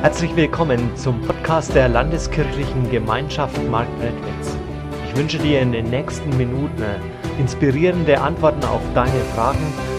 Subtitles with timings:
[0.00, 4.56] Herzlich willkommen zum Podcast der Landeskirchlichen Gemeinschaft Marktredwitz.
[5.08, 6.84] Ich wünsche dir in den nächsten Minuten
[7.36, 9.58] inspirierende Antworten auf deine Fragen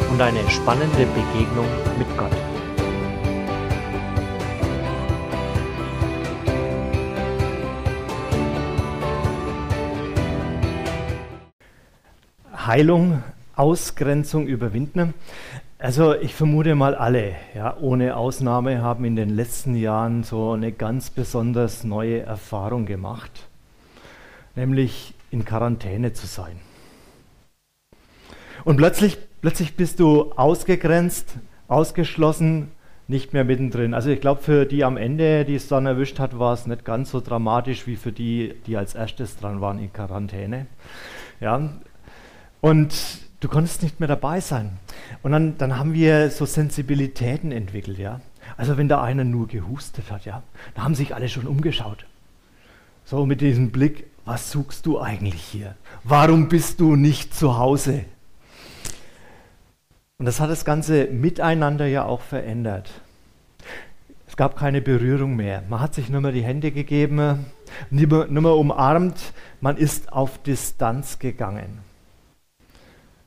[0.10, 1.68] und eine spannende Begegnung
[1.98, 2.32] mit Gott.
[12.56, 13.22] Heilung,
[13.58, 15.14] Ausgrenzung überwinden.
[15.82, 20.74] Also ich vermute mal alle, ja, ohne Ausnahme, haben in den letzten Jahren so eine
[20.74, 23.48] ganz besonders neue Erfahrung gemacht,
[24.56, 26.60] nämlich in Quarantäne zu sein.
[28.66, 31.38] Und plötzlich, plötzlich bist du ausgegrenzt,
[31.70, 32.72] ausgeschlossen,
[33.08, 33.94] nicht mehr mittendrin.
[33.94, 36.84] Also ich glaube, für die am Ende, die es dann erwischt hat, war es nicht
[36.84, 40.68] ganz so dramatisch wie für die, die als erstes dran waren in Quarantäne.
[41.40, 41.70] Ja.
[42.60, 42.94] Und
[43.40, 44.78] du konntest nicht mehr dabei sein.
[45.22, 48.22] Und dann, dann haben wir so Sensibilitäten entwickelt, ja.
[48.58, 50.44] Also wenn da einer nur gehustet hat, ja,
[50.76, 52.06] da haben sich alle schon umgeschaut.
[53.06, 55.76] So mit diesem Blick, was suchst du eigentlich hier?
[56.04, 58.06] Warum bist du nicht zu Hause?
[60.18, 62.92] Und das hat das ganze Miteinander ja auch verändert.
[64.28, 65.64] Es gab keine Berührung mehr.
[65.70, 67.46] Man hat sich nur mehr die Hände gegeben,
[67.90, 69.34] nur mehr umarmt.
[69.62, 71.80] Man ist auf Distanz gegangen.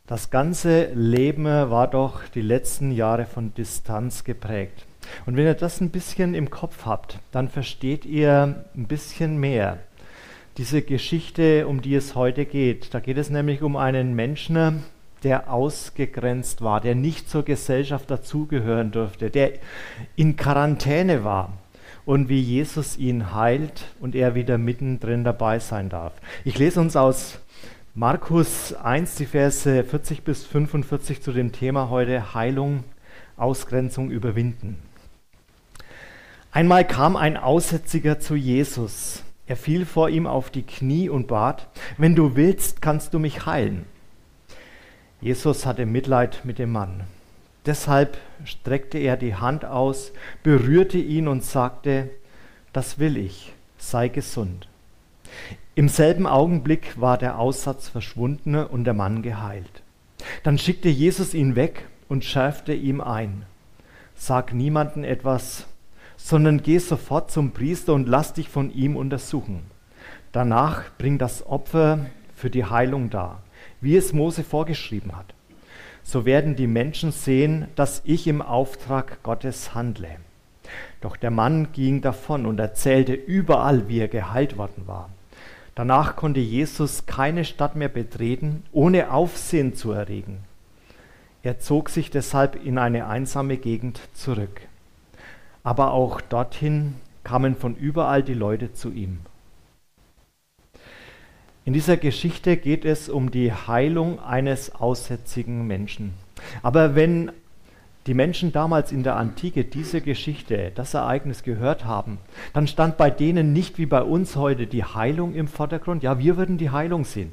[0.06, 4.84] Das ganze Leben war doch die letzten Jahre von Distanz geprägt.
[5.26, 9.78] Und wenn ihr das ein bisschen im Kopf habt, dann versteht ihr ein bisschen mehr
[10.58, 12.92] diese Geschichte, um die es heute geht.
[12.94, 14.82] Da geht es nämlich um einen Menschen,
[15.22, 19.52] der ausgegrenzt war, der nicht zur Gesellschaft dazugehören durfte, der
[20.16, 21.52] in Quarantäne war
[22.04, 26.12] und wie Jesus ihn heilt und er wieder mittendrin dabei sein darf.
[26.44, 27.38] Ich lese uns aus
[27.94, 32.84] Markus 1, die Verse 40 bis 45 zu dem Thema heute Heilung,
[33.36, 34.78] Ausgrenzung überwinden.
[36.52, 39.24] Einmal kam ein Aussätziger zu Jesus.
[39.46, 41.68] Er fiel vor ihm auf die Knie und bat,
[41.98, 43.84] wenn du willst, kannst du mich heilen.
[45.20, 47.04] Jesus hatte Mitleid mit dem Mann.
[47.66, 50.12] Deshalb streckte er die Hand aus,
[50.42, 52.08] berührte ihn und sagte,
[52.72, 54.66] das will ich, sei gesund.
[55.74, 59.82] Im selben Augenblick war der Aussatz verschwunden und der Mann geheilt.
[60.42, 63.46] Dann schickte Jesus ihn weg und schärfte ihm ein.
[64.14, 65.66] Sag niemanden etwas,
[66.18, 69.62] sondern geh sofort zum Priester und lass dich von ihm untersuchen.
[70.30, 72.04] Danach bring das Opfer
[72.36, 73.42] für die Heilung dar,
[73.80, 75.32] wie es Mose vorgeschrieben hat.
[76.02, 80.16] So werden die Menschen sehen, dass ich im Auftrag Gottes handle.
[81.00, 85.08] Doch der Mann ging davon und erzählte überall, wie er geheilt worden war.
[85.74, 90.44] Danach konnte Jesus keine Stadt mehr betreten, ohne Aufsehen zu erregen.
[91.42, 94.60] Er zog sich deshalb in eine einsame Gegend zurück.
[95.64, 96.94] Aber auch dorthin
[97.24, 99.20] kamen von überall die Leute zu ihm.
[101.64, 106.14] In dieser Geschichte geht es um die Heilung eines aussätzigen Menschen.
[106.62, 107.30] Aber wenn
[108.06, 112.18] die Menschen damals in der Antike diese Geschichte, das Ereignis gehört haben,
[112.52, 116.02] dann stand bei denen nicht wie bei uns heute die Heilung im Vordergrund.
[116.02, 117.32] Ja, wir würden die Heilung sehen.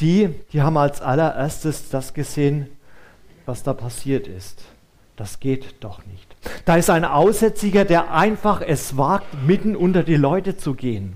[0.00, 2.68] Die, die haben als allererstes das gesehen,
[3.46, 4.62] was da passiert ist.
[5.14, 6.36] Das geht doch nicht.
[6.64, 11.14] Da ist ein Aussätziger, der einfach es wagt, mitten unter die Leute zu gehen.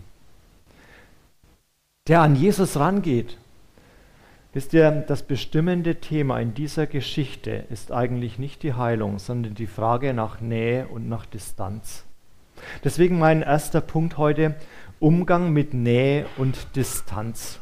[2.09, 3.37] Der an Jesus rangeht
[4.53, 9.69] Wisst ihr, das bestimmende Thema in dieser Geschichte ist eigentlich nicht die Heilung, sondern die
[9.69, 12.05] Frage nach Nähe und nach Distanz.
[12.83, 14.57] Deswegen mein erster Punkt heute,
[14.99, 17.61] Umgang mit Nähe und Distanz.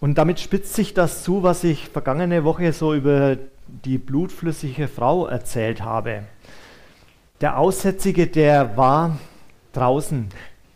[0.00, 5.26] Und damit spitzt sich das zu, was ich vergangene Woche so über die blutflüssige Frau
[5.26, 6.24] erzählt habe.
[7.40, 9.18] Der Aussätzige, der war
[9.72, 10.28] draußen,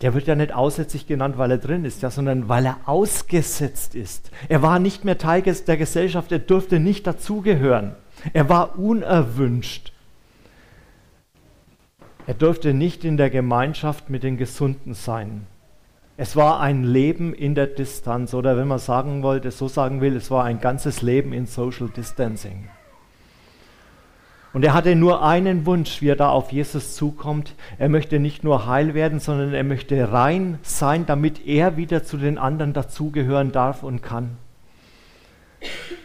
[0.05, 3.95] der wird ja nicht aussätzlich genannt, weil er drin ist, ja, sondern weil er ausgesetzt
[3.95, 4.31] ist.
[4.51, 7.95] Er war nicht mehr Teil der Gesellschaft, er durfte nicht dazugehören.
[8.35, 9.95] Er war unerwünscht.
[12.27, 15.47] Er durfte nicht in der Gemeinschaft mit den Gesunden sein.
[16.19, 20.17] Es war ein Leben in der Distanz oder wenn man sagen wollte, so sagen will,
[20.17, 22.69] es war ein ganzes Leben in Social Distancing.
[24.55, 27.57] Und er hatte nur einen Wunsch, wie er da auf Jesus zukommt.
[27.77, 32.17] Er möchte nicht nur heil werden, sondern er möchte rein sein, damit er wieder zu
[32.17, 34.37] den anderen dazugehören darf und kann.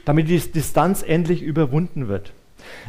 [0.04, 2.34] Damit die Distanz endlich überwunden wird.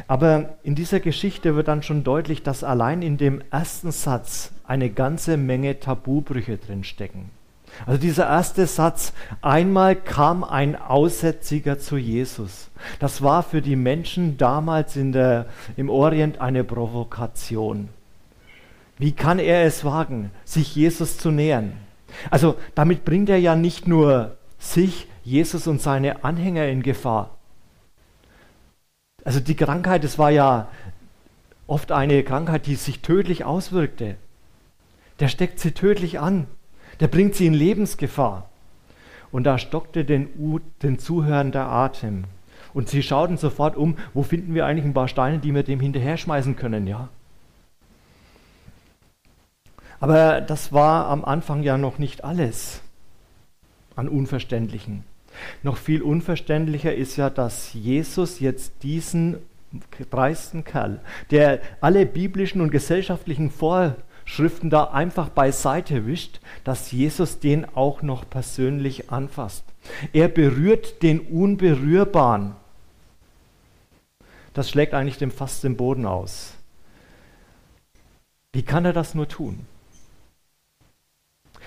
[0.07, 4.89] Aber in dieser Geschichte wird dann schon deutlich, dass allein in dem ersten Satz eine
[4.89, 7.29] ganze Menge Tabubrüche drinstecken.
[7.85, 12.69] Also dieser erste Satz, einmal kam ein Aussätziger zu Jesus.
[12.99, 15.47] Das war für die Menschen damals in der,
[15.77, 17.89] im Orient eine Provokation.
[18.97, 21.73] Wie kann er es wagen, sich Jesus zu nähern?
[22.29, 27.37] Also damit bringt er ja nicht nur sich, Jesus und seine Anhänger in Gefahr.
[29.23, 30.67] Also die Krankheit, es war ja
[31.67, 34.17] oft eine Krankheit, die sich tödlich auswirkte.
[35.19, 36.47] Der steckt sie tödlich an.
[37.01, 38.49] Der bringt sie in Lebensgefahr.
[39.31, 42.25] Und da stockte den, U den Zuhörern der Atem.
[42.73, 45.79] Und sie schauten sofort um, wo finden wir eigentlich ein paar Steine, die wir dem
[45.81, 47.09] hinterher schmeißen können, ja.
[49.99, 52.81] Aber das war am Anfang ja noch nicht alles
[53.95, 55.03] an Unverständlichen.
[55.63, 59.37] Noch viel unverständlicher ist ja, dass Jesus jetzt diesen
[60.09, 60.99] dreisten Kerl,
[61.29, 63.51] der alle biblischen und gesellschaftlichen
[64.31, 69.65] Vorschriften da einfach beiseite wischt, dass Jesus den auch noch persönlich anfasst.
[70.13, 72.55] Er berührt den Unberührbaren.
[74.53, 76.53] Das schlägt eigentlich dem fast den Boden aus.
[78.53, 79.65] Wie kann er das nur tun?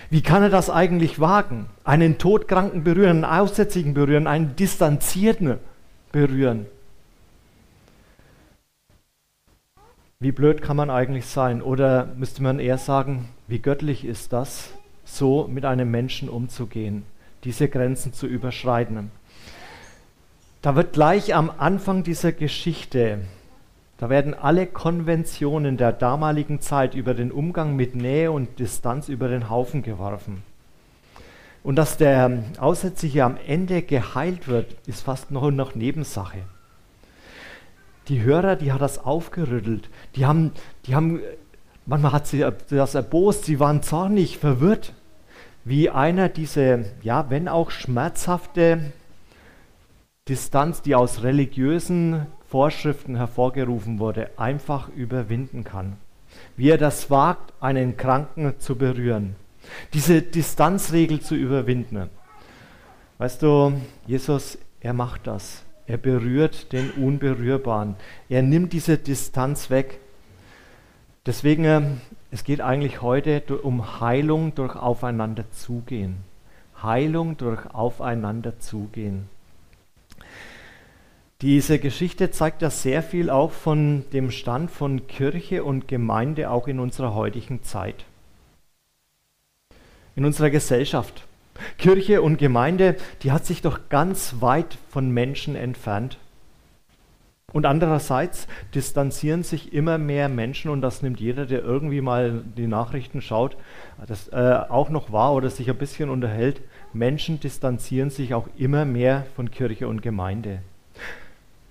[0.08, 1.66] Wie kann er das eigentlich wagen?
[1.84, 5.58] Einen Todkranken berühren, einen Aussätzigen berühren, einen Distanzierten
[6.12, 6.64] berühren.
[10.20, 11.62] Wie blöd kann man eigentlich sein?
[11.62, 14.70] Oder müsste man eher sagen, wie göttlich ist das,
[15.04, 17.04] so mit einem Menschen umzugehen,
[17.44, 19.10] diese Grenzen zu überschreiten?
[20.62, 23.20] Da wird gleich am Anfang dieser Geschichte
[23.98, 29.28] da werden alle Konventionen der damaligen Zeit über den Umgang mit Nähe und Distanz über
[29.28, 30.42] den Haufen geworfen.
[31.62, 36.38] Und dass der Aussätzige am Ende geheilt wird, ist fast noch, noch Nebensache.
[38.08, 39.88] Die Hörer, die hat das aufgerüttelt.
[40.14, 40.52] Die haben,
[40.86, 41.20] die haben,
[41.86, 44.92] manchmal hat sie das erbost, sie waren zornig, verwirrt,
[45.64, 48.92] wie einer diese, ja, wenn auch schmerzhafte
[50.28, 55.96] Distanz, die aus religiösen Vorschriften hervorgerufen wurde, einfach überwinden kann.
[56.56, 59.36] Wie er das wagt, einen Kranken zu berühren.
[59.92, 62.10] Diese Distanzregel zu überwinden.
[63.18, 63.72] Weißt du,
[64.06, 65.63] Jesus, er macht das.
[65.86, 67.96] Er berührt den Unberührbaren.
[68.28, 70.00] Er nimmt diese Distanz weg.
[71.26, 71.82] Deswegen, äh,
[72.30, 76.16] es geht eigentlich heute um Heilung durch Aufeinander zugehen.
[76.82, 79.28] Heilung durch Aufeinander zugehen.
[81.40, 86.68] Diese Geschichte zeigt ja sehr viel auch von dem Stand von Kirche und Gemeinde auch
[86.68, 88.06] in unserer heutigen Zeit.
[90.16, 91.26] In unserer Gesellschaft.
[91.78, 96.18] Kirche und Gemeinde, die hat sich doch ganz weit von Menschen entfernt.
[97.54, 102.66] Und andererseits distanzieren sich immer mehr Menschen, und das nimmt jeder, der irgendwie mal die
[102.66, 103.56] Nachrichten schaut,
[104.08, 106.60] das äh, auch noch wahr oder sich ein bisschen unterhält.
[106.92, 110.62] Menschen distanzieren sich auch immer mehr von Kirche und Gemeinde.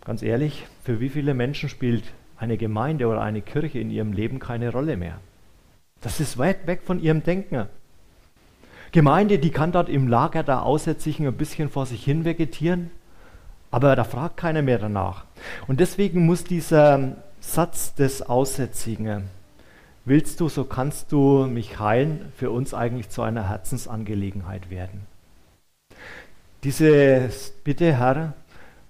[0.05, 2.05] Ganz ehrlich, für wie viele Menschen spielt
[2.37, 5.19] eine Gemeinde oder eine Kirche in ihrem Leben keine Rolle mehr?
[5.99, 7.67] Das ist weit weg von ihrem Denken.
[8.93, 12.91] Gemeinde, die kann dort im Lager der Aussätzigen ein bisschen vor sich hin vegetieren,
[13.71, 15.25] aber da fragt keiner mehr danach.
[15.67, 19.23] Und deswegen muss dieser Satz des Aussätzigen,
[20.05, 25.07] willst du, so kannst du mich heilen, für uns eigentlich zu einer Herzensangelegenheit werden.
[26.63, 27.31] Diese
[27.63, 28.33] Bitte, Herr,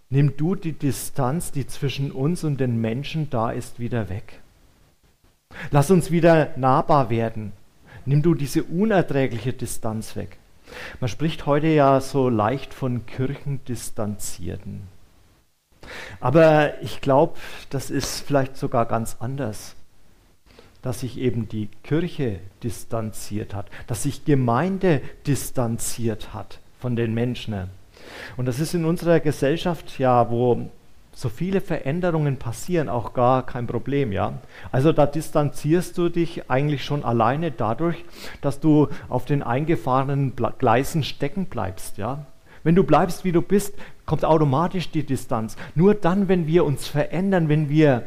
[0.09, 4.41] nimm du die Distanz, die zwischen uns und den Menschen da ist, wieder weg.
[5.71, 7.53] Lass uns wieder nahbar werden.
[8.05, 10.37] Nimm du diese unerträgliche Distanz weg.
[10.99, 14.87] Man spricht heute ja so leicht von Kirchendistanzierten.
[16.19, 17.37] Aber ich glaube,
[17.69, 19.75] das ist vielleicht sogar ganz anders,
[20.81, 27.69] dass sich eben die Kirche distanziert hat, dass sich Gemeinde distanziert hat von den Menschen.
[28.37, 30.69] Und das ist in unserer Gesellschaft ja, wo
[31.13, 34.33] so viele Veränderungen passieren, auch gar kein Problem, ja.
[34.71, 38.03] Also da distanzierst du dich eigentlich schon alleine dadurch,
[38.41, 42.25] dass du auf den eingefahrenen Gleisen stecken bleibst, ja.
[42.63, 45.57] Wenn du bleibst, wie du bist, kommt automatisch die Distanz.
[45.75, 48.03] Nur dann, wenn wir uns verändern, wenn wir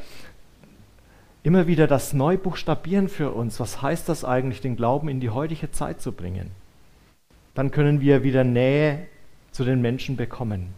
[1.43, 5.31] immer wieder das neu buchstabieren für uns, was heißt das eigentlich, den Glauben in die
[5.31, 6.51] heutige Zeit zu bringen,
[7.55, 9.07] dann können wir wieder Nähe
[9.53, 10.75] zu den Menschen bekommen.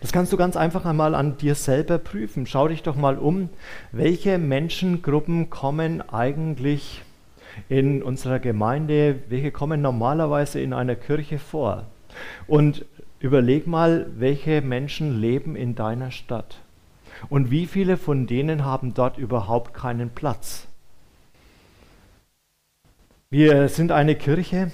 [0.00, 2.46] Das kannst du ganz einfach einmal an dir selber prüfen.
[2.46, 3.48] Schau dich doch mal um,
[3.92, 7.02] welche Menschengruppen kommen eigentlich
[7.68, 11.86] in unserer Gemeinde, welche kommen normalerweise in einer Kirche vor.
[12.46, 12.84] Und
[13.20, 16.60] überleg mal, welche Menschen leben in deiner Stadt.
[17.28, 20.68] Und wie viele von denen haben dort überhaupt keinen Platz?
[23.30, 24.70] Wir sind eine Kirche,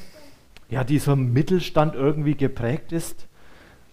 [0.69, 3.27] ja, die so Mittelstand irgendwie geprägt ist.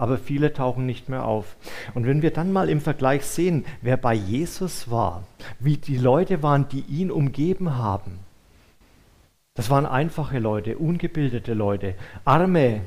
[0.01, 1.55] Aber viele tauchen nicht mehr auf.
[1.93, 5.25] Und wenn wir dann mal im Vergleich sehen, wer bei Jesus war,
[5.59, 8.17] wie die Leute waren, die ihn umgeben haben,
[9.53, 11.93] das waren einfache Leute, ungebildete Leute,
[12.25, 12.81] arme,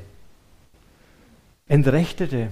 [1.69, 2.49] entrechtete,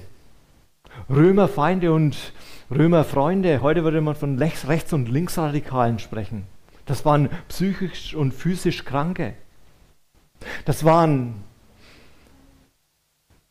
[1.11, 2.33] Römerfeinde und
[2.71, 3.63] Römerfreunde.
[3.63, 6.45] Heute würde man von Rechts- und Linksradikalen sprechen.
[6.87, 9.35] Das waren psychisch und physisch Kranke.
[10.67, 11.43] Das waren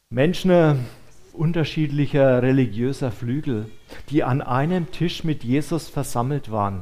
[0.09, 0.85] Menschen
[1.33, 3.67] unterschiedlicher religiöser Flügel,
[4.09, 6.81] die an einem Tisch mit Jesus versammelt waren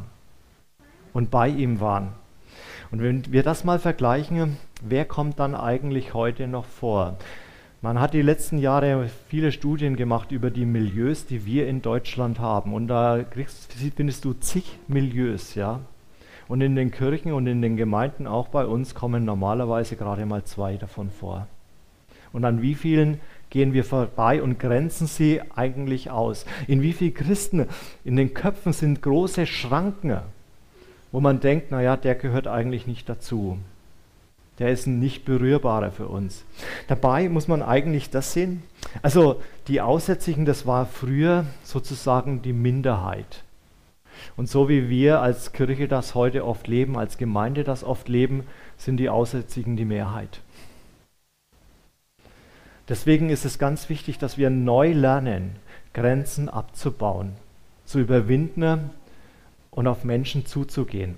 [1.14, 2.10] und bei ihm waren.
[2.92, 7.18] Und wenn wir das mal vergleichen, wer kommt dann eigentlich heute noch vor?
[7.82, 12.40] Man hat die letzten Jahre viele Studien gemacht über die Milieus, die wir in Deutschland
[12.40, 12.74] haben.
[12.74, 15.80] Und da kriegst, findest du zig Milieus, ja.
[16.50, 20.44] Und in den Kirchen und in den Gemeinden, auch bei uns, kommen normalerweise gerade mal
[20.44, 21.48] zwei davon vor.
[22.34, 26.46] Und an wie vielen gehen wir vorbei und grenzen sie eigentlich aus?
[26.68, 27.68] In wie vielen Christen
[28.04, 30.20] in den Köpfen sind große Schranken,
[31.12, 33.58] wo man denkt, naja, der gehört eigentlich nicht dazu.
[34.60, 36.44] Der ist ein nicht berührbarer für uns.
[36.88, 38.62] Dabei muss man eigentlich das sehen.
[39.02, 43.44] Also die Aussätzigen, das war früher sozusagen die Minderheit.
[44.36, 48.44] Und so wie wir als Kirche das heute oft leben, als Gemeinde das oft leben,
[48.78, 50.42] sind die Aussätzigen die Mehrheit.
[52.90, 55.56] Deswegen ist es ganz wichtig, dass wir neu lernen,
[55.94, 57.34] Grenzen abzubauen,
[57.86, 58.90] zu überwinden
[59.70, 61.16] und auf Menschen zuzugehen.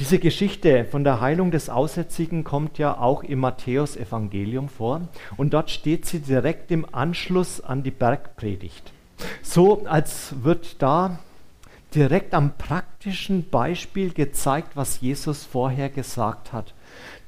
[0.00, 5.02] Diese Geschichte von der Heilung des Aussätzigen kommt ja auch im Matthäusevangelium vor
[5.36, 8.92] und dort steht sie direkt im Anschluss an die Bergpredigt.
[9.42, 11.20] So als wird da
[11.94, 16.74] direkt am praktischen Beispiel gezeigt, was Jesus vorher gesagt hat,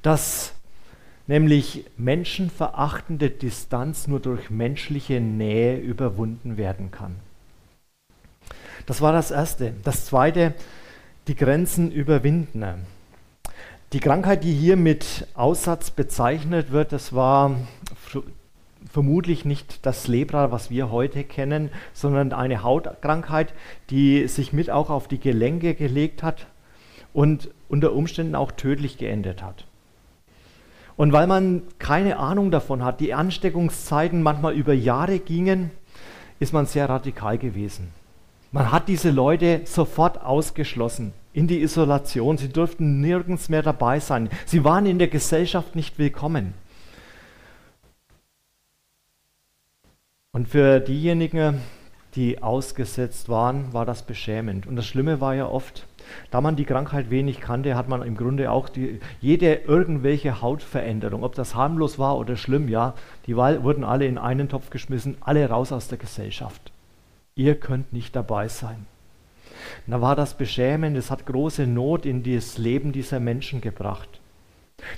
[0.02, 0.55] dass
[1.26, 7.16] nämlich menschenverachtende Distanz nur durch menschliche Nähe überwunden werden kann.
[8.86, 9.74] Das war das Erste.
[9.82, 10.54] Das Zweite,
[11.26, 12.86] die Grenzen überwinden.
[13.92, 17.56] Die Krankheit, die hier mit Aussatz bezeichnet wird, das war
[18.90, 23.52] vermutlich nicht das Lepra, was wir heute kennen, sondern eine Hautkrankheit,
[23.90, 26.46] die sich mit auch auf die Gelenke gelegt hat
[27.12, 29.66] und unter Umständen auch tödlich geendet hat.
[30.96, 35.70] Und weil man keine Ahnung davon hat, die Ansteckungszeiten manchmal über Jahre gingen,
[36.40, 37.88] ist man sehr radikal gewesen.
[38.52, 42.38] Man hat diese Leute sofort ausgeschlossen in die Isolation.
[42.38, 44.30] Sie durften nirgends mehr dabei sein.
[44.46, 46.54] Sie waren in der Gesellschaft nicht willkommen.
[50.32, 51.60] Und für diejenigen,
[52.16, 54.66] die ausgesetzt waren, war das beschämend.
[54.66, 55.86] Und das Schlimme war ja oft,
[56.30, 61.22] da man die Krankheit wenig kannte, hat man im Grunde auch die, jede irgendwelche Hautveränderung,
[61.22, 62.94] ob das harmlos war oder schlimm, ja,
[63.26, 66.72] die wurden alle in einen Topf geschmissen, alle raus aus der Gesellschaft.
[67.34, 68.86] Ihr könnt nicht dabei sein.
[69.86, 74.08] Da war das beschämend, es hat große Not in das Leben dieser Menschen gebracht.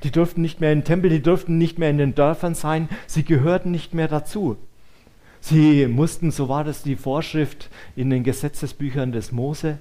[0.03, 2.89] Die durften nicht mehr in den Tempel, die durften nicht mehr in den Dörfern sein,
[3.07, 4.57] sie gehörten nicht mehr dazu.
[5.41, 9.79] Sie mussten, so war das die Vorschrift in den Gesetzesbüchern des Mose,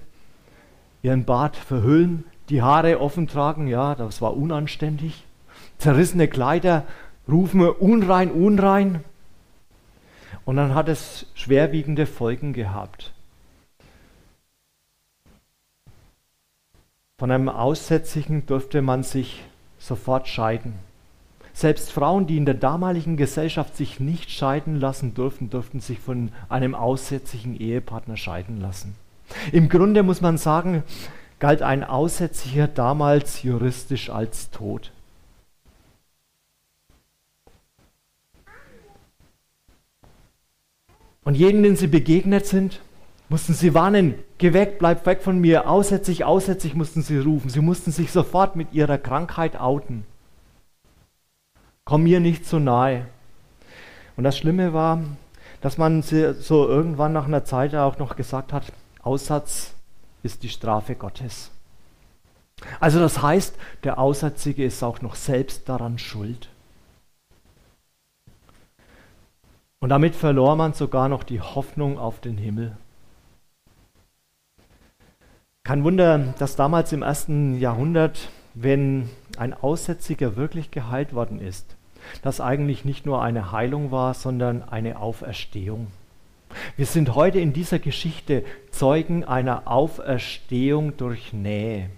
[1.02, 5.24] ihren Bart verhüllen, die Haare offen tragen, ja, das war unanständig.
[5.78, 6.86] Zerrissene Kleider
[7.28, 9.04] rufen unrein, unrein.
[10.46, 13.14] Und dann hat es schwerwiegende Folgen gehabt.
[17.20, 19.44] Von einem Aussätzigen durfte man sich
[19.80, 20.87] sofort scheiden.
[21.58, 26.30] Selbst Frauen, die in der damaligen Gesellschaft sich nicht scheiden lassen durften, durften sich von
[26.50, 28.94] einem aussätzigen Ehepartner scheiden lassen.
[29.52, 30.84] Im Grunde muss man sagen,
[31.40, 34.92] galt ein Aussätziger damals juristisch als tot.
[41.24, 42.82] Und jeden, den sie begegnet sind,
[43.30, 47.50] mussten sie warnen, geh weg, bleib weg von mir, aussätzig, aussätzig mussten sie rufen.
[47.50, 50.06] Sie mussten sich sofort mit ihrer Krankheit outen.
[51.88, 53.06] Komm mir nicht zu nahe.
[54.18, 55.00] Und das Schlimme war,
[55.62, 59.74] dass man so irgendwann nach einer Zeit auch noch gesagt hat, Aussatz
[60.22, 61.50] ist die Strafe Gottes.
[62.82, 66.50] Also das heißt, der Aussätzige ist auch noch selbst daran schuld.
[69.80, 72.76] Und damit verlor man sogar noch die Hoffnung auf den Himmel.
[75.64, 78.28] Kein Wunder, dass damals im ersten Jahrhundert,
[78.60, 81.76] wenn ein Aussätziger wirklich geheilt worden ist,
[82.22, 85.88] das eigentlich nicht nur eine Heilung war, sondern eine Auferstehung.
[86.76, 91.90] Wir sind heute in dieser Geschichte Zeugen einer Auferstehung durch Nähe.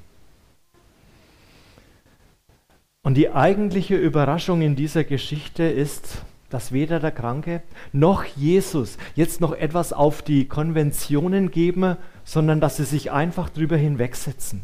[3.04, 7.62] Und die eigentliche Überraschung in dieser Geschichte ist, dass weder der Kranke
[7.94, 13.78] noch Jesus jetzt noch etwas auf die Konventionen geben, sondern dass sie sich einfach drüber
[13.78, 14.63] hinwegsetzen.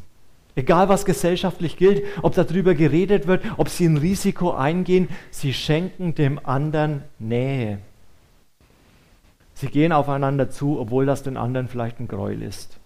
[0.56, 6.16] Egal was gesellschaftlich gilt, ob darüber geredet wird, ob sie ein Risiko eingehen, sie schenken
[6.16, 7.80] dem anderen Nähe.
[9.54, 12.78] Sie gehen aufeinander zu, obwohl das den anderen vielleicht ein Gräuel ist.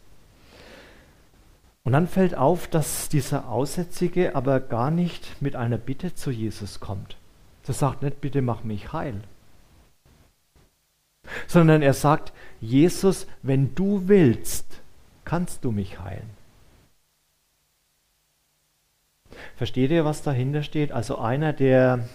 [1.84, 6.80] Und dann fällt auf, dass dieser Aussätzige aber gar nicht mit einer Bitte zu Jesus
[6.80, 7.18] kommt.
[7.68, 9.22] Er sagt nicht, bitte mach mich heil.
[11.46, 14.82] Sondern er sagt, Jesus, wenn du willst,
[15.24, 16.39] kannst du mich heilen.
[19.56, 20.92] Versteht ihr, was dahinter steht?
[20.92, 22.08] Also einer, der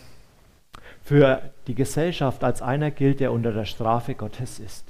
[1.02, 4.85] für die Gesellschaft als einer gilt, der unter der Strafe Gottes ist.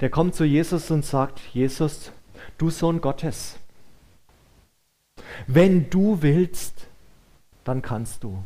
[0.00, 2.12] Der kommt zu Jesus und sagt, Jesus,
[2.58, 3.58] du Sohn Gottes,
[5.46, 6.86] wenn du willst,
[7.64, 8.42] dann kannst du.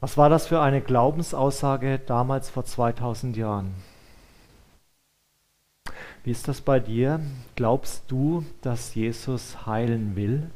[0.00, 3.74] Was war das für eine Glaubensaussage damals vor 2000 Jahren?
[6.26, 7.20] Wie ist das bei dir?
[7.54, 10.50] Glaubst du, dass Jesus heilen will?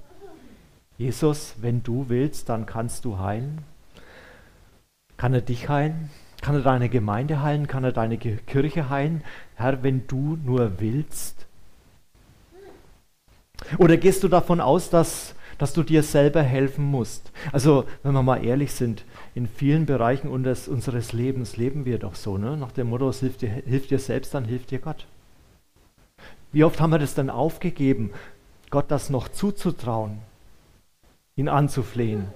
[0.98, 3.58] Jesus, wenn du willst, dann kannst du heilen.
[5.16, 6.10] Kann er dich heilen?
[6.40, 7.68] Kann er deine Gemeinde heilen?
[7.68, 9.22] Kann er deine Kirche heilen?
[9.54, 11.46] Herr, wenn du nur willst.
[13.78, 17.30] Oder gehst du davon aus, dass, dass du dir selber helfen musst?
[17.52, 19.04] Also, wenn wir mal ehrlich sind,
[19.36, 22.56] in vielen Bereichen unseres, Lebens leben wir doch so, ne?
[22.56, 25.06] nach dem Motto, hilf dir, hilf dir selbst, dann hilft dir Gott.
[26.52, 28.10] Wie oft haben wir das dann aufgegeben,
[28.70, 30.18] Gott das noch zuzutrauen,
[31.36, 32.26] ihn anzuflehen?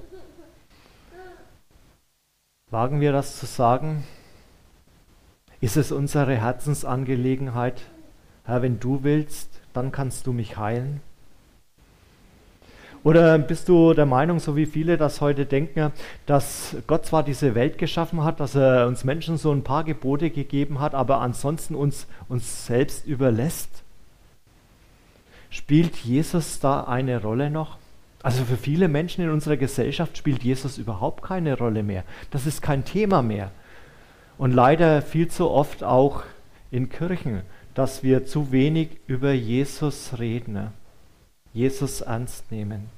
[2.71, 4.05] Wagen wir das zu sagen?
[5.61, 7.83] Ist es unsere Herzensangelegenheit,
[8.45, 11.01] Herr, wenn du willst, dann kannst du mich heilen?
[13.03, 15.93] Oder bist du der Meinung, so wie viele das heute denken,
[16.25, 20.31] dass Gott zwar diese Welt geschaffen hat, dass er uns Menschen so ein paar Gebote
[20.31, 23.84] gegeben hat, aber ansonsten uns, uns selbst überlässt?
[25.55, 27.79] Spielt Jesus da eine Rolle noch?
[28.25, 32.03] Also für viele Menschen in unserer Gesellschaft spielt Jesus überhaupt keine Rolle mehr.
[32.33, 33.53] Das ist kein Thema mehr.
[34.37, 36.25] Und leider viel zu oft auch
[36.73, 40.73] in Kirchen, dass wir zu wenig über Jesus reden.
[41.53, 42.89] Jesus ernst nehmen.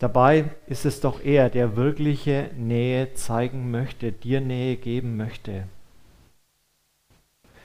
[0.00, 5.64] Dabei ist es doch er, der wirkliche Nähe zeigen möchte, dir Nähe geben möchte.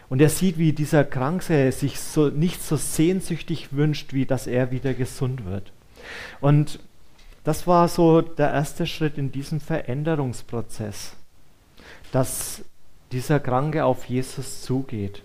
[0.09, 4.71] Und er sieht, wie dieser Kranke sich so, nicht so sehnsüchtig wünscht, wie dass er
[4.71, 5.71] wieder gesund wird.
[6.39, 6.79] Und
[7.43, 11.15] das war so der erste Schritt in diesem Veränderungsprozess,
[12.11, 12.63] dass
[13.11, 15.23] dieser Kranke auf Jesus zugeht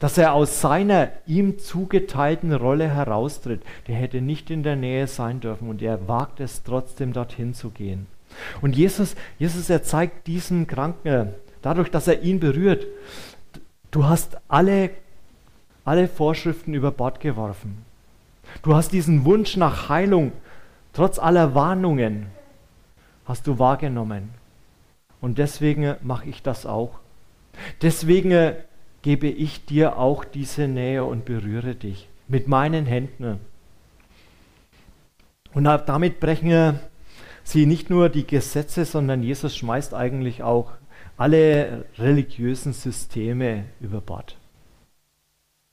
[0.00, 3.62] dass er aus seiner ihm zugeteilten Rolle heraustritt.
[3.86, 7.70] Der hätte nicht in der Nähe sein dürfen und er wagt es trotzdem dorthin zu
[7.70, 8.06] gehen.
[8.62, 12.86] Und Jesus, Jesus, er zeigt diesen Kranken, dadurch, dass er ihn berührt,
[13.90, 14.90] du hast alle,
[15.84, 17.84] alle Vorschriften über Bord geworfen.
[18.62, 20.32] Du hast diesen Wunsch nach Heilung,
[20.92, 22.26] trotz aller Warnungen,
[23.24, 24.30] hast du wahrgenommen.
[25.20, 26.98] Und deswegen mache ich das auch.
[27.82, 28.54] Deswegen
[29.02, 33.40] gebe ich dir auch diese Nähe und berühre dich mit meinen Händen.
[35.52, 36.78] Und damit brechen
[37.42, 40.72] sie nicht nur die Gesetze, sondern Jesus schmeißt eigentlich auch
[41.20, 44.38] alle religiösen Systeme über Bord.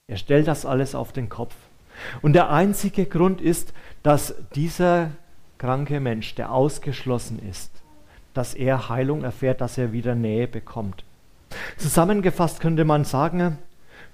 [0.07, 1.55] Er stellt das alles auf den Kopf.
[2.21, 5.12] Und der einzige Grund ist, dass dieser
[5.57, 7.71] kranke Mensch, der ausgeschlossen ist,
[8.33, 11.05] dass er Heilung erfährt, dass er wieder Nähe bekommt.
[11.77, 13.57] Zusammengefasst könnte man sagen,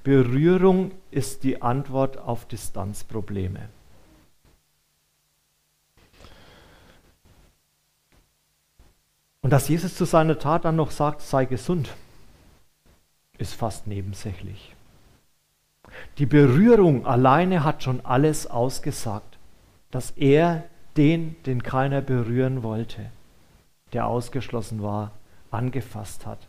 [0.04, 3.70] Berührung ist die Antwort auf Distanzprobleme.
[9.44, 11.94] Und dass Jesus zu seiner Tat dann noch sagt, sei gesund,
[13.38, 14.74] ist fast nebensächlich.
[16.18, 19.38] Die Berührung alleine hat schon alles ausgesagt,
[19.92, 20.64] dass er
[20.96, 23.12] den, den keiner berühren wollte,
[23.92, 25.12] der ausgeschlossen war,
[25.52, 26.40] angefasst hat.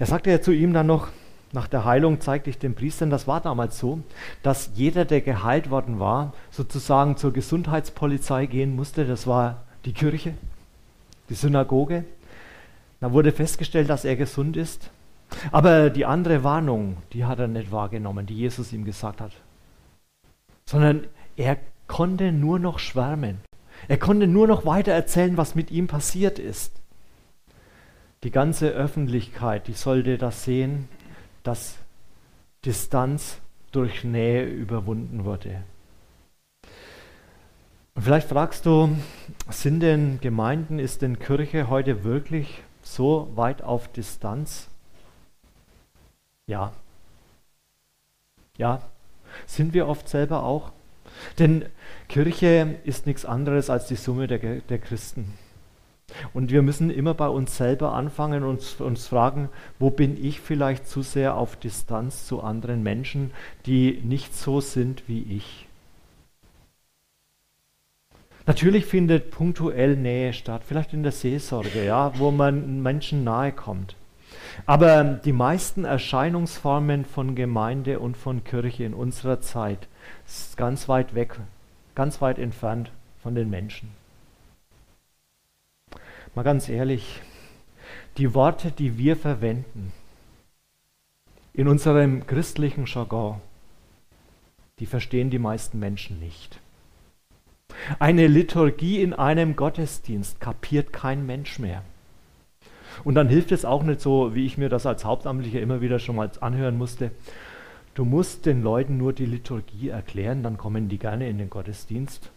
[0.00, 1.08] Er sagte ja zu ihm dann noch,
[1.52, 4.00] nach der Heilung zeigte ich den Priestern, das war damals so,
[4.42, 9.04] dass jeder, der geheilt worden war, sozusagen zur Gesundheitspolizei gehen musste.
[9.04, 10.34] Das war die Kirche,
[11.30, 12.04] die Synagoge.
[13.00, 14.90] Da wurde festgestellt, dass er gesund ist.
[15.52, 19.32] Aber die andere Warnung, die hat er nicht wahrgenommen, die Jesus ihm gesagt hat.
[20.66, 23.38] Sondern er konnte nur noch schwärmen.
[23.88, 26.72] Er konnte nur noch weiter erzählen, was mit ihm passiert ist.
[28.22, 30.88] Die ganze Öffentlichkeit, die sollte das sehen,
[31.42, 31.76] dass
[32.66, 33.38] Distanz
[33.72, 35.62] durch Nähe überwunden wurde.
[37.94, 38.96] Und vielleicht fragst du,
[39.50, 44.68] sind denn Gemeinden, ist denn Kirche heute wirklich so weit auf Distanz?
[46.46, 46.72] Ja.
[48.56, 48.82] Ja,
[49.46, 50.72] sind wir oft selber auch.
[51.38, 51.64] Denn
[52.08, 55.34] Kirche ist nichts anderes als die Summe der, der Christen.
[56.34, 59.48] Und wir müssen immer bei uns selber anfangen und uns, uns fragen,
[59.78, 63.30] wo bin ich vielleicht zu sehr auf Distanz zu anderen Menschen,
[63.66, 65.68] die nicht so sind wie ich.
[68.50, 73.94] Natürlich findet punktuell Nähe statt, vielleicht in der Seelsorge, ja, wo man Menschen nahe kommt.
[74.66, 79.86] Aber die meisten Erscheinungsformen von Gemeinde und von Kirche in unserer Zeit
[80.26, 81.38] ist ganz weit weg,
[81.94, 82.90] ganz weit entfernt
[83.22, 83.90] von den Menschen.
[86.34, 87.20] Mal ganz ehrlich,
[88.16, 89.92] die Worte, die wir verwenden
[91.54, 93.40] in unserem christlichen Jargon,
[94.80, 96.58] die verstehen die meisten Menschen nicht.
[97.98, 101.82] Eine Liturgie in einem Gottesdienst kapiert kein Mensch mehr.
[103.04, 105.98] Und dann hilft es auch nicht so, wie ich mir das als Hauptamtlicher immer wieder
[105.98, 107.10] schon mal anhören musste.
[107.94, 112.30] Du musst den Leuten nur die Liturgie erklären, dann kommen die gerne in den Gottesdienst.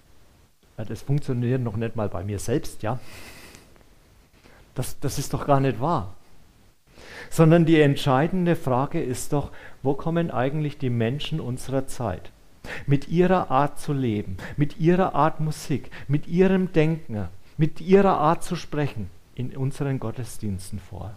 [0.77, 2.99] Das funktioniert noch nicht mal bei mir selbst, ja.
[4.73, 6.15] Das, das ist doch gar nicht wahr.
[7.29, 9.51] Sondern die entscheidende Frage ist doch,
[9.83, 12.31] wo kommen eigentlich die Menschen unserer Zeit
[12.85, 18.43] mit ihrer Art zu leben, mit ihrer Art Musik, mit ihrem Denken, mit ihrer Art
[18.43, 21.15] zu sprechen in unseren Gottesdiensten vor?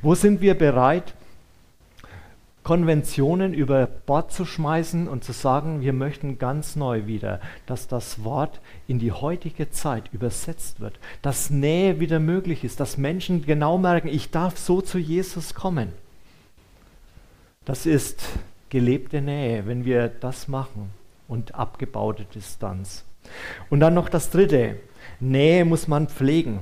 [0.00, 1.14] Wo sind wir bereit,
[2.62, 8.22] Konventionen über Bord zu schmeißen und zu sagen, wir möchten ganz neu wieder, dass das
[8.22, 13.78] Wort in die heutige Zeit übersetzt wird, dass Nähe wieder möglich ist, dass Menschen genau
[13.78, 15.92] merken, ich darf so zu Jesus kommen.
[17.64, 18.22] Das ist
[18.72, 20.94] gelebte Nähe, wenn wir das machen
[21.28, 23.04] und abgebaute Distanz.
[23.68, 24.76] Und dann noch das Dritte,
[25.20, 26.58] Nähe muss man pflegen.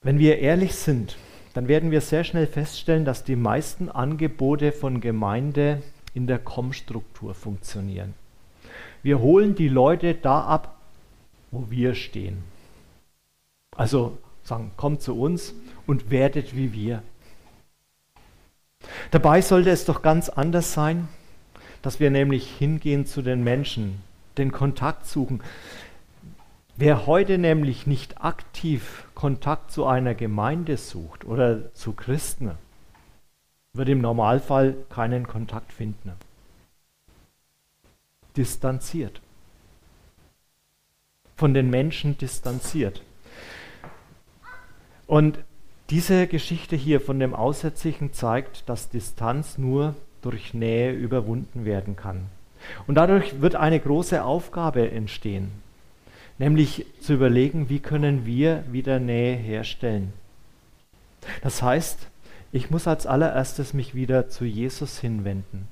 [0.00, 1.18] Wenn wir ehrlich sind,
[1.52, 5.82] dann werden wir sehr schnell feststellen, dass die meisten Angebote von Gemeinde
[6.14, 8.14] in der Komm-Struktur funktionieren.
[9.02, 10.80] Wir holen die Leute da ab,
[11.50, 12.42] wo wir stehen.
[13.76, 15.52] Also sagen, kommt zu uns
[15.86, 17.02] und werdet wie wir.
[19.10, 21.08] Dabei sollte es doch ganz anders sein,
[21.82, 24.02] dass wir nämlich hingehen zu den Menschen,
[24.38, 25.42] den Kontakt suchen.
[26.76, 32.52] Wer heute nämlich nicht aktiv Kontakt zu einer Gemeinde sucht oder zu Christen,
[33.72, 36.12] wird im Normalfall keinen Kontakt finden.
[38.36, 39.20] Distanziert.
[41.36, 43.02] Von den Menschen distanziert.
[45.06, 45.38] Und
[45.90, 52.26] diese Geschichte hier von dem Aussätzigen zeigt, dass Distanz nur durch Nähe überwunden werden kann.
[52.86, 55.50] Und dadurch wird eine große Aufgabe entstehen
[56.40, 60.12] nämlich zu überlegen, wie können wir wieder Nähe herstellen.
[61.42, 61.98] Das heißt,
[62.50, 65.68] ich muss als allererstes mich wieder zu Jesus hinwenden.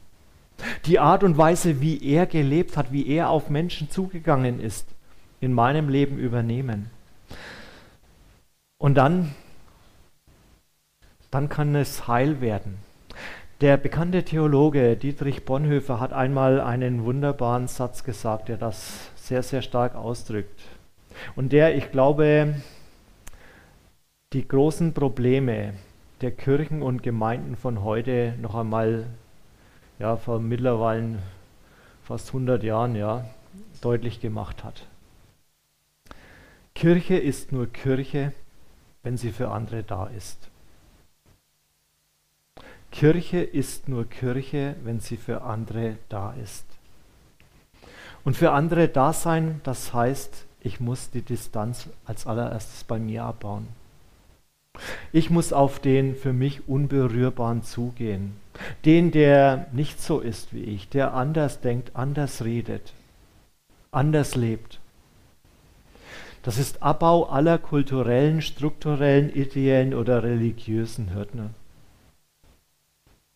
[0.85, 4.87] Die Art und Weise, wie er gelebt hat, wie er auf Menschen zugegangen ist,
[5.41, 6.91] in meinem Leben übernehmen.
[8.77, 9.35] Und dann,
[11.31, 12.79] dann kann es heil werden.
[13.61, 19.63] Der bekannte Theologe Dietrich Bonhoeffer hat einmal einen wunderbaren Satz gesagt, der das sehr, sehr
[19.63, 20.61] stark ausdrückt.
[21.35, 22.55] Und der, ich glaube,
[24.33, 25.75] die großen Probleme
[26.21, 29.07] der Kirchen und Gemeinden von heute noch einmal,
[29.99, 31.19] ja, vor mittlerweile
[32.05, 33.25] fast 100 Jahren, ja,
[33.81, 34.87] deutlich gemacht hat.
[36.75, 38.33] Kirche ist nur Kirche,
[39.03, 40.48] wenn sie für andere da ist.
[42.91, 46.65] Kirche ist nur Kirche, wenn sie für andere da ist.
[48.25, 53.25] Und für andere da sein, das heißt, ich muss die Distanz als allererstes bei mir
[53.25, 53.69] abbauen.
[55.13, 58.37] Ich muss auf den für mich Unberührbaren zugehen.
[58.85, 62.93] Den, der nicht so ist wie ich, der anders denkt, anders redet,
[63.93, 64.81] anders lebt.
[66.43, 71.55] Das ist Abbau aller kulturellen, strukturellen, ideellen oder religiösen Hürden.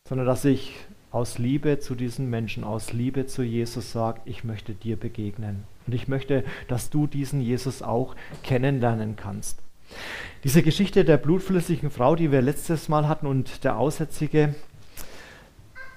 [0.09, 0.75] Sondern dass ich
[1.11, 5.65] aus Liebe zu diesen Menschen, aus Liebe zu Jesus sagt, ich möchte dir begegnen.
[5.87, 9.61] Und ich möchte, dass du diesen Jesus auch kennenlernen kannst.
[10.45, 14.55] Diese Geschichte der blutflüssigen Frau, die wir letztes Mal hatten, und der Aussätzige,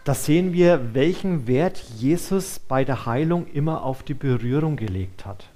[0.04, 5.50] da sehen wir, welchen Wert Jesus bei der Heilung immer auf die Berührung gelegt hat.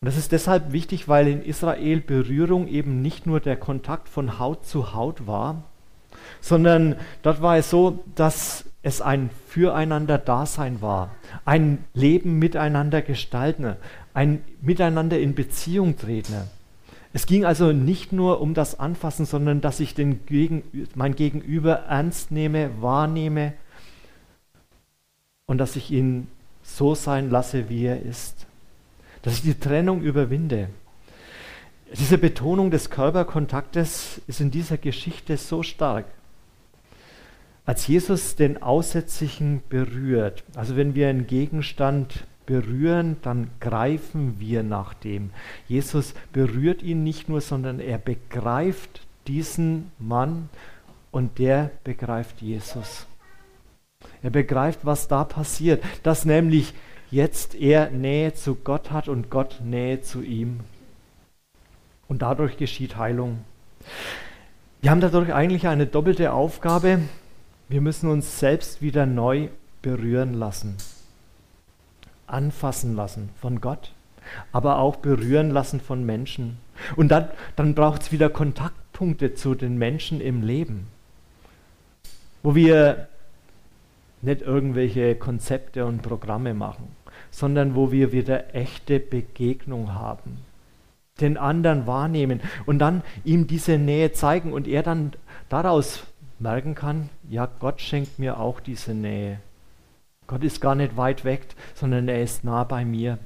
[0.00, 4.38] Und das ist deshalb wichtig, weil in Israel Berührung eben nicht nur der Kontakt von
[4.38, 5.64] Haut zu Haut war,
[6.40, 11.10] sondern dort war es so, dass es ein Füreinander-Dasein war,
[11.44, 13.76] ein Leben miteinander gestalten,
[14.14, 16.34] ein Miteinander in Beziehung treten.
[17.12, 20.62] Es ging also nicht nur um das Anfassen, sondern dass ich den Gegen,
[20.94, 23.52] mein Gegenüber ernst nehme, wahrnehme
[25.46, 26.28] und dass ich ihn
[26.62, 28.46] so sein lasse, wie er ist.
[29.20, 30.68] Dass ich die Trennung überwinde.
[31.94, 36.06] Diese Betonung des Körperkontaktes ist in dieser Geschichte so stark.
[37.64, 44.94] Als Jesus den Aussätzigen berührt, also wenn wir einen Gegenstand berühren, dann greifen wir nach
[44.94, 45.30] dem.
[45.68, 50.48] Jesus berührt ihn nicht nur, sondern er begreift diesen Mann
[51.12, 53.06] und der begreift Jesus.
[54.22, 56.74] Er begreift, was da passiert, dass nämlich
[57.12, 60.60] jetzt er Nähe zu Gott hat und Gott Nähe zu ihm.
[62.08, 63.44] Und dadurch geschieht Heilung.
[64.80, 67.00] Wir haben dadurch eigentlich eine doppelte Aufgabe.
[67.72, 69.48] Wir müssen uns selbst wieder neu
[69.80, 70.76] berühren lassen,
[72.26, 73.94] anfassen lassen von Gott,
[74.52, 76.58] aber auch berühren lassen von Menschen.
[76.96, 80.88] Und dann, dann braucht es wieder Kontaktpunkte zu den Menschen im Leben,
[82.42, 83.08] wo wir
[84.20, 86.94] nicht irgendwelche Konzepte und Programme machen,
[87.30, 90.44] sondern wo wir wieder echte Begegnung haben,
[91.22, 95.14] den anderen wahrnehmen und dann ihm diese Nähe zeigen und er dann
[95.48, 96.04] daraus
[96.42, 99.40] merken kann, ja, Gott schenkt mir auch diese Nähe.
[100.26, 103.18] Gott ist gar nicht weit weg, sondern er ist nah bei mir.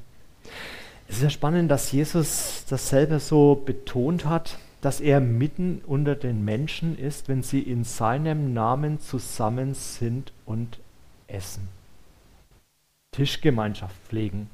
[1.09, 6.15] Es ist ja spannend, dass Jesus das selber so betont hat, dass er mitten unter
[6.15, 10.79] den Menschen ist, wenn sie in seinem Namen zusammen sind und
[11.27, 11.69] essen.
[13.13, 14.51] Tischgemeinschaft pflegen.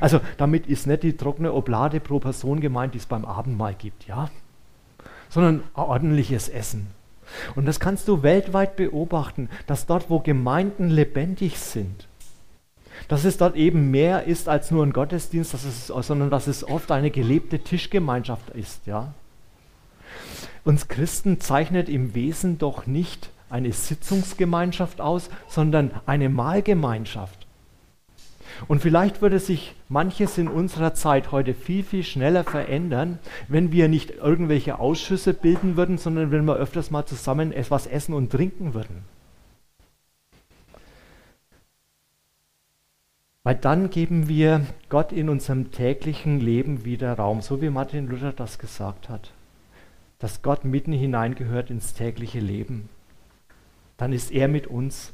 [0.00, 4.06] Also damit ist nicht die trockene Oblade pro Person gemeint, die es beim Abendmahl gibt,
[4.06, 4.30] ja,
[5.28, 6.86] sondern ordentliches Essen.
[7.54, 12.06] Und das kannst du weltweit beobachten, dass dort, wo Gemeinden lebendig sind,
[13.08, 16.66] dass es dort eben mehr ist als nur ein Gottesdienst, dass es, sondern dass es
[16.66, 18.86] oft eine gelebte Tischgemeinschaft ist.
[18.86, 19.14] Ja?
[20.64, 27.45] Uns Christen zeichnet im Wesen doch nicht eine Sitzungsgemeinschaft aus, sondern eine Mahlgemeinschaft.
[28.68, 33.88] Und vielleicht würde sich manches in unserer Zeit heute viel, viel schneller verändern, wenn wir
[33.88, 38.74] nicht irgendwelche Ausschüsse bilden würden, sondern wenn wir öfters mal zusammen etwas essen und trinken
[38.74, 39.04] würden.
[43.46, 48.32] Weil dann geben wir Gott in unserem täglichen Leben wieder Raum, so wie Martin Luther
[48.32, 49.30] das gesagt hat,
[50.18, 52.88] dass Gott mitten hineingehört ins tägliche Leben.
[53.98, 55.12] Dann ist er mit uns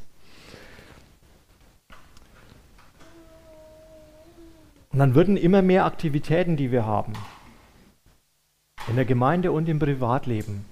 [4.92, 7.14] Und dann würden immer mehr Aktivitäten, die wir haben,
[8.88, 10.66] in der Gemeinde und im Privatleben,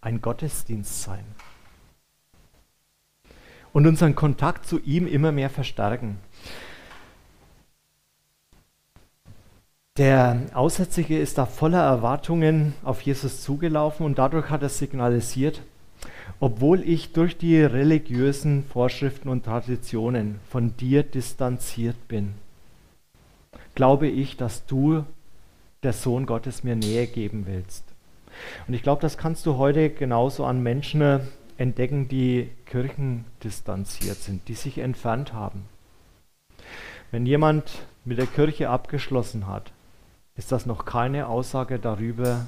[0.00, 1.24] ein Gottesdienst sein.
[3.72, 6.18] Und unseren Kontakt zu ihm immer mehr verstärken.
[9.96, 15.62] Der Aussätzige ist da voller Erwartungen auf Jesus zugelaufen und dadurch hat er signalisiert,
[16.38, 22.34] obwohl ich durch die religiösen Vorschriften und Traditionen von dir distanziert bin
[23.76, 25.04] glaube ich, dass du,
[25.84, 27.84] der Sohn Gottes, mir Nähe geben willst.
[28.66, 31.20] Und ich glaube, das kannst du heute genauso an Menschen äh,
[31.58, 35.66] entdecken, die kirchendistanziert sind, die sich entfernt haben.
[37.10, 39.72] Wenn jemand mit der Kirche abgeschlossen hat,
[40.34, 42.46] ist das noch keine Aussage darüber,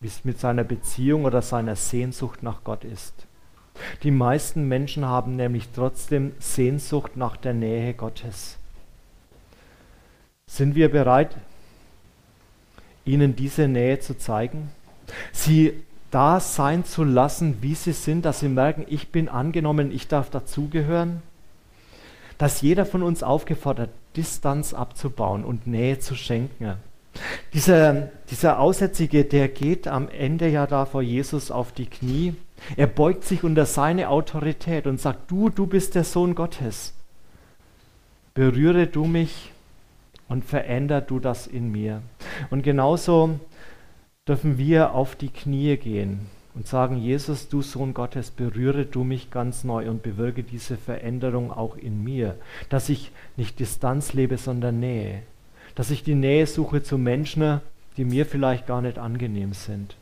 [0.00, 3.26] wie es mit seiner Beziehung oder seiner Sehnsucht nach Gott ist.
[4.02, 8.58] Die meisten Menschen haben nämlich trotzdem Sehnsucht nach der Nähe Gottes.
[10.48, 11.36] Sind wir bereit,
[13.04, 14.70] ihnen diese Nähe zu zeigen?
[15.32, 15.74] Sie
[16.10, 20.30] da sein zu lassen, wie sie sind, dass sie merken, ich bin angenommen, ich darf
[20.30, 21.20] dazugehören?
[22.38, 26.76] Dass jeder von uns aufgefordert, Distanz abzubauen und Nähe zu schenken.
[27.52, 32.34] Dieser, dieser Aussätzige, der geht am Ende ja da vor Jesus auf die Knie.
[32.76, 36.94] Er beugt sich unter seine Autorität und sagt, du, du bist der Sohn Gottes.
[38.34, 39.52] Berühre du mich
[40.28, 42.02] und veränder du das in mir.
[42.50, 43.38] Und genauso
[44.26, 49.30] dürfen wir auf die Knie gehen und sagen, Jesus, du Sohn Gottes, berühre du mich
[49.30, 52.36] ganz neu und bewirke diese Veränderung auch in mir,
[52.70, 55.22] dass ich nicht Distanz lebe, sondern Nähe,
[55.74, 57.60] dass ich die Nähe suche zu Menschen,
[57.96, 59.96] die mir vielleicht gar nicht angenehm sind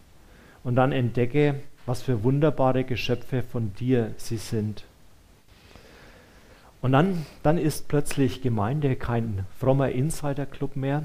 [0.62, 1.56] und dann entdecke,
[1.87, 4.84] was für wunderbare Geschöpfe von dir sie sind.
[6.84, 11.04] Und dann, dann ist plötzlich Gemeinde kein frommer Insider-Club mehr,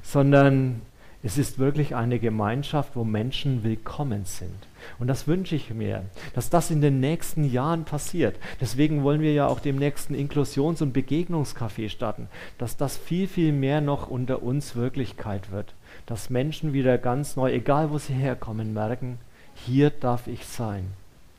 [0.00, 0.80] sondern
[1.24, 4.56] Es ist wirklich eine Gemeinschaft, wo Menschen willkommen sind.
[4.98, 6.04] Und das wünsche ich mir,
[6.34, 8.34] dass das in den nächsten Jahren passiert.
[8.60, 13.52] Deswegen wollen wir ja auch dem nächsten Inklusions- und Begegnungscafé starten, dass das viel, viel
[13.52, 15.74] mehr noch unter uns Wirklichkeit wird.
[16.06, 19.18] Dass Menschen wieder ganz neu, egal wo sie herkommen, merken,
[19.54, 20.86] hier darf ich sein.